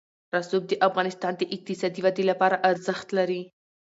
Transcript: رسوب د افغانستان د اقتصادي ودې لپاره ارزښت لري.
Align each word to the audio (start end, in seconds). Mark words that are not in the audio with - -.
رسوب 0.35 0.63
د 0.67 0.73
افغانستان 0.87 1.33
د 1.37 1.41
اقتصادي 1.55 2.01
ودې 2.05 2.23
لپاره 2.31 2.61
ارزښت 2.69 3.07
لري. 3.17 3.41